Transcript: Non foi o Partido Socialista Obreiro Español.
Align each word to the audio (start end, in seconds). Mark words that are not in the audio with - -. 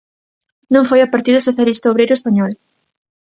Non 0.73 0.87
foi 0.89 0.99
o 1.01 1.11
Partido 1.13 1.39
Socialista 1.47 1.91
Obreiro 1.91 2.13
Español. 2.19 2.51